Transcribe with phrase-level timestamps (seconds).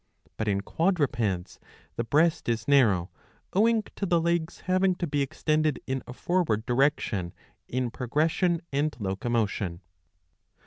[0.35, 1.59] But .in quadrupeds
[1.95, 3.11] the breast is narrow,
[3.53, 7.33] owing to the legs having to be extended in a forward direction
[7.67, 9.81] in progression and locomotion.